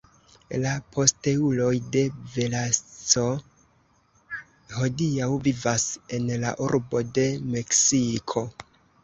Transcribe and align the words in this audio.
La 0.61 0.69
posteuloj 0.93 1.73
de 1.95 2.01
Velasco 2.37 3.25
hodiaŭ 4.79 5.29
vivas 5.51 5.87
en 6.19 6.27
la 6.47 6.57
urbo 6.71 7.05
de 7.21 7.29
Meksiko. 7.53 8.47